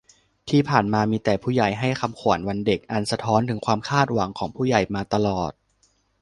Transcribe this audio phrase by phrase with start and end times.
[0.49, 5.51] ที่ผ่านมา มีแต่ 'ผู้ใหญ่' ให้คำขวัญวันเด็ก อันสะท้อนถึงความคาดหวังของ 'ผู้ใหญ่' มาตลอด